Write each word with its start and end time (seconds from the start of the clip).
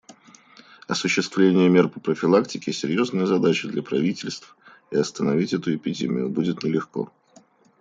Осуществление 0.87 1.69
мер 1.69 1.87
по 1.87 1.99
профилактике— 1.99 2.73
серьезная 2.73 3.27
задача 3.27 3.67
для 3.67 3.83
правительств, 3.83 4.57
и 4.89 4.95
остановить 4.97 5.53
эту 5.53 5.75
эпидемию 5.75 6.27
будет 6.27 6.63
нелегко. 6.63 7.11